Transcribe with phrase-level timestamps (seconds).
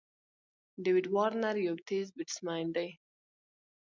[0.83, 2.89] داويد وارنر یو تېز بېټسمېن دئ.